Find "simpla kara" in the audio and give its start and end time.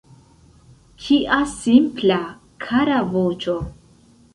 1.53-3.01